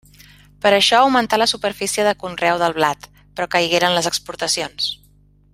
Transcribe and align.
Per 0.65 0.69
això 0.77 1.01
augmentà 1.01 1.39
la 1.41 1.47
superfície 1.51 2.07
de 2.09 2.15
conreu 2.25 2.63
del 2.63 2.75
blat, 2.81 3.07
però 3.37 3.51
caigueren 3.57 3.97
les 3.99 4.13
exportacions. 4.15 4.93